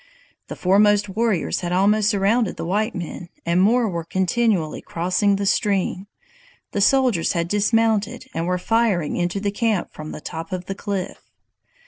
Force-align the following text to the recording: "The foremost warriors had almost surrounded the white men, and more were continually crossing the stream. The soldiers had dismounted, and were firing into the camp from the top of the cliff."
"The 0.47 0.55
foremost 0.55 1.09
warriors 1.09 1.59
had 1.59 1.71
almost 1.71 2.09
surrounded 2.09 2.57
the 2.57 2.65
white 2.65 2.95
men, 2.95 3.29
and 3.45 3.61
more 3.61 3.87
were 3.87 4.03
continually 4.03 4.81
crossing 4.81 5.35
the 5.35 5.45
stream. 5.45 6.07
The 6.71 6.81
soldiers 6.81 7.33
had 7.33 7.47
dismounted, 7.47 8.25
and 8.33 8.47
were 8.47 8.57
firing 8.57 9.15
into 9.15 9.39
the 9.39 9.51
camp 9.51 9.93
from 9.93 10.11
the 10.11 10.19
top 10.19 10.51
of 10.51 10.65
the 10.65 10.73
cliff." 10.73 11.19